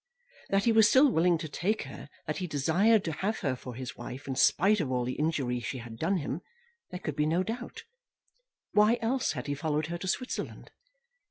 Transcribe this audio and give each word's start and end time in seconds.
That 0.49 0.63
he 0.63 0.71
was 0.71 0.89
still 0.89 1.11
willing 1.11 1.37
to 1.37 1.47
take 1.47 1.83
her, 1.83 2.09
that 2.25 2.37
he 2.37 2.47
desired 2.47 3.03
to 3.03 3.11
have 3.11 3.41
her 3.41 3.55
for 3.55 3.75
his 3.75 3.95
wife 3.95 4.27
in 4.27 4.35
spite 4.35 4.79
of 4.79 4.91
all 4.91 5.03
the 5.05 5.13
injury 5.13 5.59
she 5.59 5.77
had 5.77 5.97
done 5.99 6.17
him, 6.17 6.41
there 6.89 6.99
could 6.99 7.15
be 7.15 7.27
no 7.27 7.43
doubt. 7.43 7.83
Why 8.71 8.97
else 9.03 9.33
had 9.33 9.45
he 9.45 9.53
followed 9.53 9.85
her 9.93 9.99
to 9.99 10.07
Switzerland? 10.07 10.71